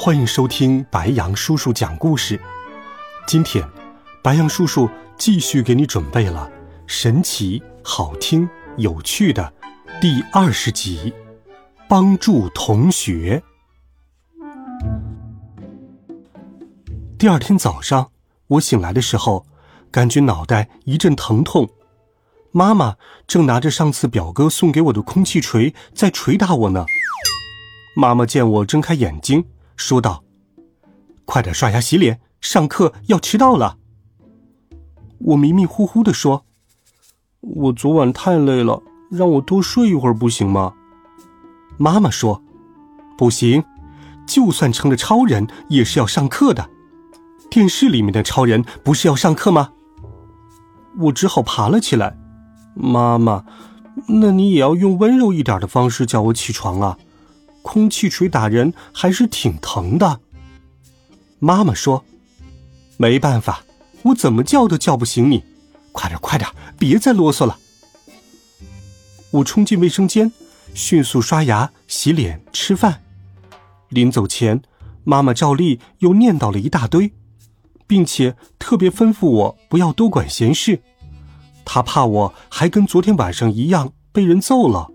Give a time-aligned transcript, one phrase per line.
[0.00, 2.40] 欢迎收听白羊叔叔讲故事。
[3.26, 3.68] 今天，
[4.22, 6.48] 白羊叔叔继续给你准备了
[6.86, 9.52] 神奇、好听、有趣的
[10.00, 11.12] 第二十集，
[11.88, 13.42] 帮助同学。
[17.18, 18.12] 第二天早上，
[18.46, 19.46] 我醒来的时候，
[19.90, 21.68] 感觉脑袋一阵疼痛，
[22.52, 22.94] 妈妈
[23.26, 26.86] 正拿着上次表哥送给我的空气锤在捶打我呢。
[27.96, 29.44] 妈妈见我睁开眼睛，
[29.78, 30.24] 说道
[31.24, 33.78] ：“快点刷牙洗脸，上课要迟到了。”
[35.20, 36.44] 我迷迷糊糊的说
[37.40, 40.74] ：“我昨晚太累了，让我多睡一会儿不行吗？”
[41.78, 42.42] 妈妈说
[43.16, 43.64] ：“不行，
[44.26, 46.68] 就算成了超人，也是要上课的。
[47.48, 49.70] 电视里面的超人不是要上课吗？”
[50.98, 52.18] 我只好爬了起来。
[52.74, 53.44] 妈妈，
[54.08, 56.98] 那你也要用温柔一点的方式叫我起床啊。
[57.70, 60.20] 空气锤打人还是挺疼的。
[61.38, 62.02] 妈妈说
[62.96, 63.62] ：“没办法，
[64.04, 65.44] 我怎么叫都叫不醒你。
[65.92, 67.58] 快点，快点，别再啰嗦了。”
[69.32, 70.32] 我冲进卫生间，
[70.72, 73.02] 迅速刷牙、洗脸、吃饭。
[73.90, 74.62] 临走前，
[75.04, 77.12] 妈妈照例又念叨了一大堆，
[77.86, 80.80] 并且特别吩咐我不要多管闲事，
[81.66, 84.90] 她怕我还跟昨天晚上一样被人揍了。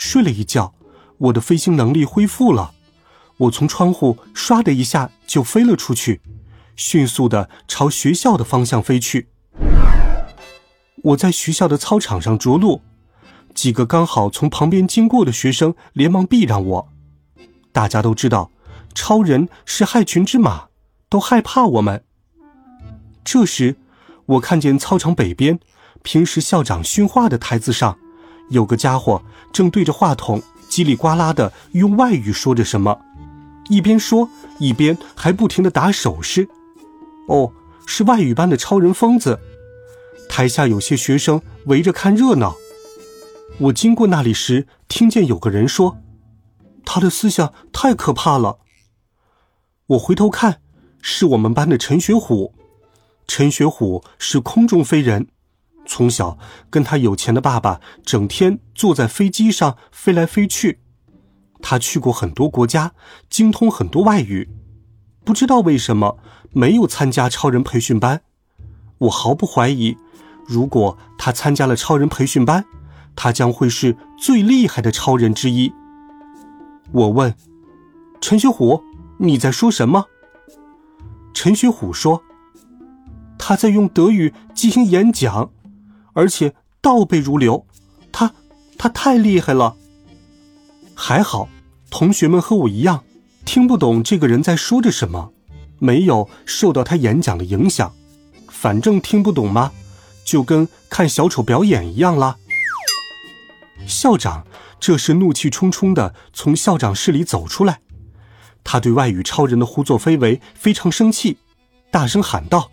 [0.00, 0.72] 睡了一觉，
[1.18, 2.72] 我的飞行能力恢复了。
[3.36, 6.22] 我从窗户唰的一下就飞了出去，
[6.74, 9.28] 迅速的朝学校的方向飞去。
[11.02, 12.80] 我在学校的操场上着陆，
[13.54, 16.88] 几个刚好从旁边经过的学生连忙避让我。
[17.70, 18.50] 大家都知道，
[18.94, 20.68] 超人是害群之马，
[21.10, 22.02] 都害怕我们。
[23.22, 23.76] 这时，
[24.24, 25.60] 我看见操场北边，
[26.02, 27.98] 平时校长训话的台子上。
[28.50, 29.20] 有个家伙
[29.52, 33.00] 正对着话筒叽里呱啦的用外语说着什么，
[33.68, 34.28] 一边说
[34.58, 36.48] 一边还不停的打手势。
[37.28, 37.52] 哦，
[37.86, 39.38] 是外语班的超人疯子。
[40.28, 42.54] 台下有些学生围着看热闹。
[43.58, 45.98] 我经过那里时，听见有个人说
[46.86, 48.58] ：“他的思想太可怕了。”
[49.88, 50.60] 我回头看，
[51.02, 52.54] 是我们班的陈学虎。
[53.26, 55.28] 陈学虎是空中飞人。
[55.90, 56.38] 从小
[56.70, 60.78] 跟他有钱的爸爸整天坐在飞机上飞来飞去，
[61.60, 62.92] 他去过很多国家，
[63.28, 64.48] 精通很多外语，
[65.24, 66.16] 不知道为什么
[66.52, 68.22] 没有参加超人培训班。
[68.98, 69.96] 我毫不怀疑，
[70.46, 72.64] 如果他参加了超人培训班，
[73.16, 75.72] 他将会是最厉害的超人之一。
[76.92, 77.34] 我问
[78.20, 78.80] 陈学虎
[79.18, 80.06] ：“你在说什么？”
[81.34, 82.22] 陈学虎说
[83.36, 85.50] ：“他在用德语进行演讲。”
[86.12, 87.66] 而且倒背如流，
[88.10, 88.32] 他
[88.78, 89.76] 他太厉害了。
[90.94, 91.48] 还好，
[91.90, 93.04] 同学们和我一样，
[93.44, 95.32] 听不懂这个人在说着什么，
[95.78, 97.92] 没有受到他演讲的影响。
[98.48, 99.72] 反正听不懂嘛，
[100.24, 102.36] 就跟看小丑表演一样啦。
[103.86, 104.46] 校长
[104.78, 107.80] 这时怒气冲冲的从校长室里走出来，
[108.62, 111.38] 他对外语超人的胡作非为非常生气，
[111.90, 112.70] 大声喊道：“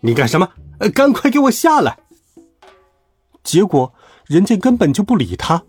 [0.00, 0.48] 你干什么？
[0.78, 1.96] 呃，赶快给我下来！”
[3.46, 3.94] 结果，
[4.26, 5.62] 人家根本就不理他，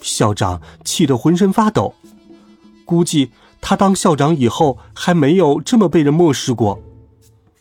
[0.00, 1.92] 校长气得浑身发抖。
[2.84, 6.80] 估计他当校长以后还没有这么被人漠视过。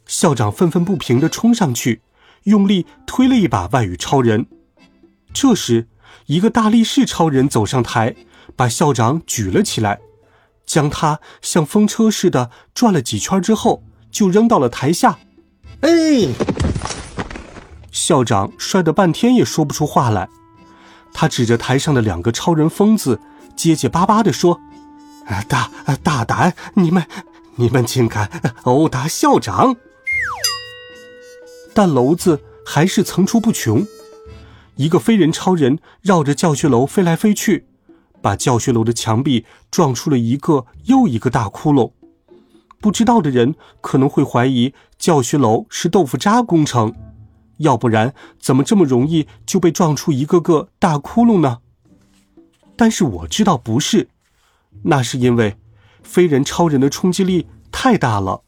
[0.06, 2.02] 校长愤愤不平地冲上去，
[2.44, 4.46] 用力推了一把外语超人。
[5.34, 5.88] 这时，
[6.28, 8.16] 一个大力士超人走上台，
[8.56, 10.00] 把校长举了起来，
[10.68, 13.82] 将他像风车似的转了几圈之后，
[14.12, 15.18] 就扔到了台下。
[15.82, 15.90] 哎！
[17.98, 20.30] 校长摔得半天也说不出话来，
[21.14, 23.20] 他指着台上的两个超人疯子，
[23.56, 24.60] 结结巴巴地说
[25.50, 25.72] ：“大
[26.04, 27.06] 大胆，你们
[27.56, 28.30] 你们竟敢
[28.64, 29.76] 殴打校长！”
[31.74, 33.86] 但娄子还是层出不穷。
[34.76, 37.66] 一个飞人超人绕着教学楼飞来飞去，
[38.22, 41.92] 把教学楼的墙壁撞出了一个又一个大窟窿。
[42.80, 46.94] 不知道的人可能会怀疑教学楼是豆腐渣工程。
[47.58, 51.60] 要不然，怎么这么容易就被撞出一个个大窟窿呢？
[52.76, 54.10] 但是我知道不是，
[54.84, 55.58] 那是因为
[56.04, 58.42] 飞人超人的冲击力太大了，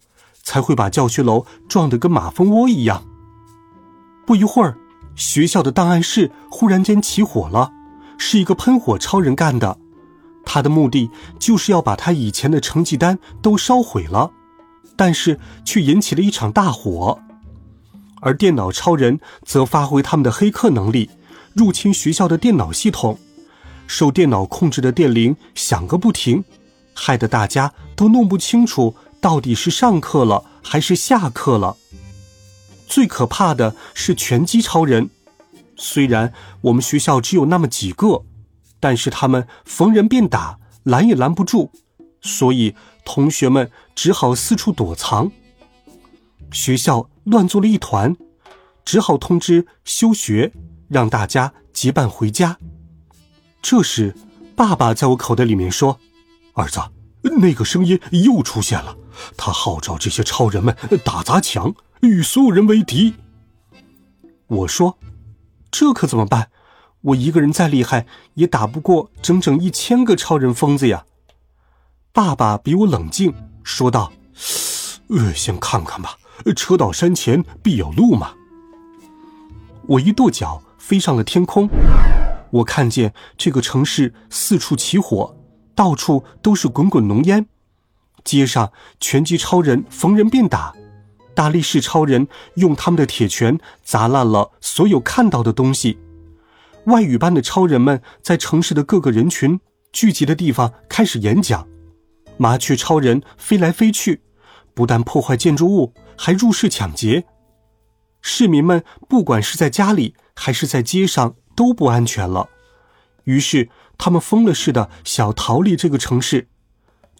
[0.44, 3.03] 才会把教学楼撞得跟马蜂窝一样。
[4.27, 4.77] 不一会儿，
[5.15, 7.71] 学校的档案室忽然间起火了，
[8.17, 9.79] 是一个喷火超人干的。
[10.45, 11.09] 他的目的
[11.39, 14.31] 就是要把他以前的成绩单都烧毁了，
[14.95, 17.19] 但是却引起了一场大火。
[18.21, 21.10] 而电脑超人则发挥他们的黑客能力，
[21.54, 23.18] 入侵学校的电脑系统，
[23.88, 26.44] 受电脑控制的电铃响个不停，
[26.94, 31.75] 害得大家都弄不清楚到底是上课了还是下课了。
[32.88, 35.10] 最可怕的是拳击超人，
[35.77, 38.24] 虽然我们学校只有那么几个，
[38.80, 41.69] 但是他们逢人便打，拦也拦不住，
[42.21, 42.75] 所以
[43.06, 45.31] 同学们只好四处躲藏。
[46.51, 48.17] 学校乱作了一团，
[48.83, 50.51] 只好通知休学，
[50.87, 52.57] 让大家结伴回家。
[53.61, 54.15] 这时，
[54.55, 55.99] 爸爸在我口袋里面说
[56.55, 56.79] ：“儿子，
[57.39, 58.97] 那个声音又出现了，
[59.37, 63.13] 他号召这些超人们打砸抢。”与所有人为敌。
[64.47, 64.97] 我说
[65.69, 66.49] ：“这可怎么办？
[67.01, 71.05] 我一个人再厉害，也打不过整整一千个超人疯子呀。”
[72.11, 74.11] 爸爸比我冷静，说道
[75.09, 76.17] ：“呃，先看看吧，
[76.53, 78.33] 车到山前必有路嘛。”
[79.88, 81.68] 我一跺脚飞上了天空，
[82.51, 85.36] 我看见这个城市四处起火，
[85.74, 87.47] 到处都是滚滚浓烟，
[88.24, 90.74] 街上拳击超人逢人便打。
[91.33, 95.97] 大力士超人用他们的铁拳砸烂了所有看到的东西。
[96.85, 99.59] 外语班的超人们在城市的各个人群
[99.94, 101.68] 聚集的地方开始演讲。
[102.38, 104.21] 麻雀超人飞来飞去，
[104.79, 107.25] 不但破坏建筑物，还入室抢劫。
[108.21, 112.47] 市民们不管是在家里还是在街上都不安全了，
[113.25, 113.67] 于是
[113.97, 116.47] 他们疯了似的想逃离这个城市，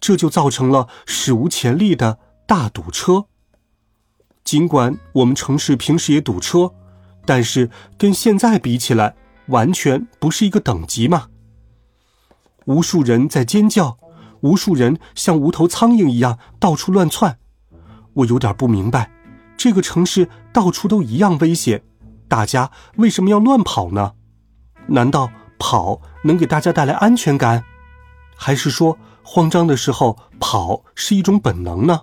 [0.00, 3.26] 这就造成了史无前例的大堵车。
[4.42, 6.72] 尽管我们城市平时也堵车，
[7.26, 7.68] 但是
[7.98, 9.14] 跟现在比起来，
[9.48, 11.26] 完全不是一个等级嘛。
[12.64, 13.98] 无数人在尖叫，
[14.40, 17.36] 无数人像无头苍蝇一样到处乱窜。
[18.14, 19.10] 我有点不明白，
[19.56, 21.82] 这个城市到处都一样危险，
[22.28, 24.12] 大家为什么要乱跑呢？
[24.86, 27.64] 难道跑能给大家带来安全感，
[28.36, 32.00] 还是说慌张的时候跑是一种本能呢？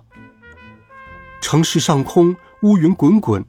[1.40, 3.44] 城市上空乌云滚滚，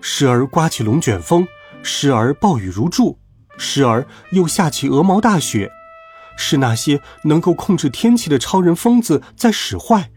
[0.00, 1.46] 时而刮起龙卷风，
[1.82, 3.18] 时而暴雨如注，
[3.56, 5.70] 时而又下起鹅毛大雪。
[6.36, 10.10] 是那些能够控制天气的超人疯子在使坏。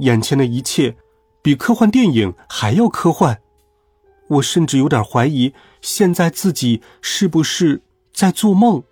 [0.00, 0.96] 眼前的一切，
[1.40, 3.40] 比科幻电影还要科幻。
[4.28, 7.82] 我甚至有点怀疑，现在自己是不是
[8.12, 8.82] 在做梦？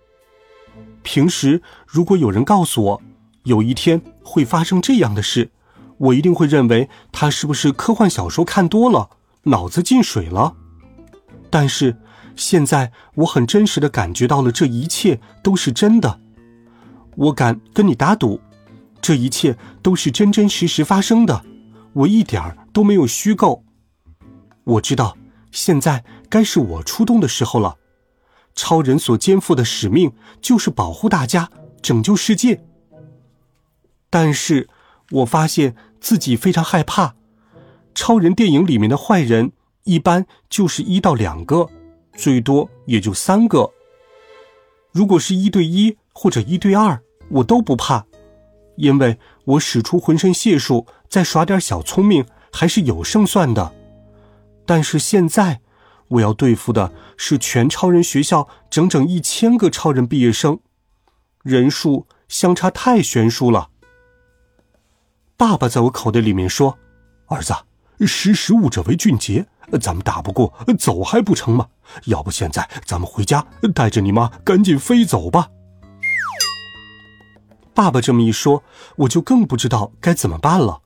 [1.03, 3.01] 平时如果有人告诉我，
[3.43, 5.51] 有一天会发生这样的事。
[5.97, 9.09] 我一定会认为他是不是科幻小说看多了，
[9.43, 10.55] 脑子进水了。
[11.49, 11.97] 但是
[12.35, 16.19] 现在我很真实的感觉到了，这一切都是真的。
[17.15, 18.39] 我敢跟你打赌，
[19.01, 21.43] 这一切都是真真实实发生的，
[21.93, 23.63] 我一点儿都没有虚构。
[24.63, 25.17] 我知道
[25.51, 27.77] 现在该是我出动的时候了。
[28.55, 30.11] 超人所肩负的使命
[30.41, 31.49] 就是保护大家，
[31.81, 32.61] 拯救世界。
[34.09, 34.67] 但是
[35.11, 35.75] 我发现。
[36.01, 37.13] 自己非常害怕，
[37.93, 39.51] 超人电影里面的坏人
[39.83, 41.67] 一般就是一到两个，
[42.13, 43.69] 最多也就三个。
[44.93, 48.05] 如果是一对一或者一对二，我都不怕，
[48.79, 53.73] 因为我使出浑身解数，再耍点小聪明，还是有胜算的。
[54.65, 55.59] 但是现在，
[56.07, 60.59] 我要对付的是全超人学校整整一千个超人毕业生，
[61.43, 63.69] 人数相差太悬殊了。
[65.35, 66.77] 爸爸在我口袋里面说
[67.27, 67.53] ：“儿子，
[68.07, 69.45] 识时务者为俊杰，
[69.81, 71.67] 咱们打不过，走还不成吗？
[72.05, 73.45] 要不现在咱们回家，
[73.75, 75.49] 带着你妈赶紧飞走吧。”
[77.79, 78.61] 爸爸这么一说，
[78.97, 80.81] 我就更不知道该怎么办了，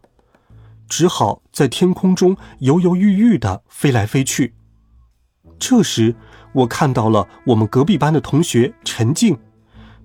[0.87, 4.53] 只好在天空中犹犹豫豫的飞来飞去。
[5.57, 6.15] 这时，
[6.51, 9.35] 我看到了我们隔壁班的同学陈静，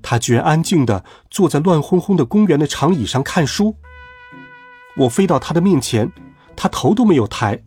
[0.01, 3.77] 他居然安静的坐在乱哄哄的公园的长椅上看书。
[4.97, 6.11] 我飞到他的面前，
[6.57, 7.63] 他头都没有抬，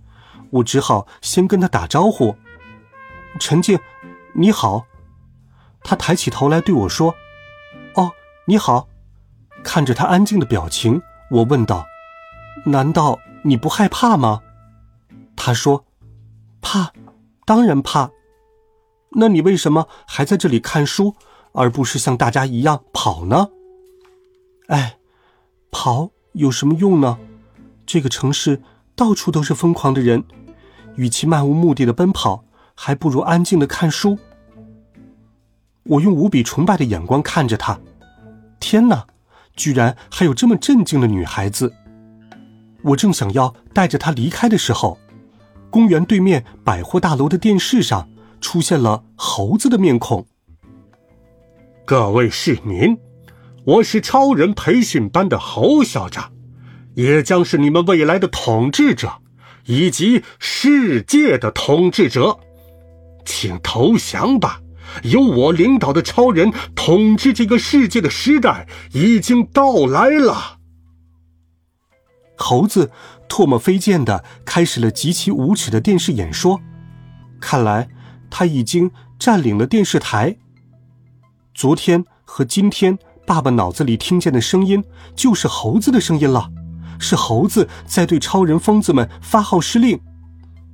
[0.50, 2.36] 我只好先跟他打招呼
[3.40, 3.78] ：“陈静，
[4.34, 4.88] 你好。”
[5.86, 7.14] 他抬起头来对我说
[7.94, 8.10] ：“哦，
[8.46, 8.88] 你好。”
[9.64, 11.86] 看着他安静的表情，我问道
[12.66, 14.42] ：“难道你不害怕吗？”
[15.36, 15.86] 他说
[16.62, 16.92] ：“怕，
[17.46, 18.12] 当然怕。
[19.12, 21.16] 那你为什么还在这里看书，
[21.54, 23.50] 而不是像大家一样跑呢？”
[24.68, 24.98] 哎。
[25.74, 27.18] 跑有什么用呢？
[27.86, 28.62] 这个城市
[28.94, 30.22] 到处都是疯狂的人，
[30.96, 32.44] 与其漫无目的的奔跑，
[32.76, 34.20] 还不如安静的看书。
[35.84, 37.80] 我用无比崇拜的眼光看着他，
[38.60, 39.08] 天哪，
[39.56, 41.74] 居然还有这么镇静的女孩子！
[42.84, 44.98] 我正想要带着她离开的时候，
[45.70, 50.26] 公园对面百货大楼的电视上出现了猴子的面孔。
[51.86, 52.98] 各位市民，
[53.66, 56.32] 我是超人培训班的侯校长，
[56.96, 59.14] 也将是你们未来的统治者，
[59.66, 62.40] 以及世界的统治者，
[63.26, 64.62] 请投降吧！
[65.04, 70.58] 由我领导的超人统治这个世界的时代已经到来了。
[72.36, 72.92] 猴子
[73.30, 76.60] 唾沫飞溅的开始了极其无耻的电视演说，
[77.40, 77.88] 看来
[78.30, 80.36] 他已经占领了电视台。
[81.54, 84.84] 昨天和今天，爸爸脑子里听见的声音
[85.16, 86.50] 就是猴子的声音了，
[87.00, 90.00] 是猴子在对超人疯子们发号施令。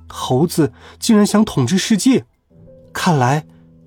[0.08, 2.24] 猴子竟然想统治世界，
[2.94, 3.44] 看来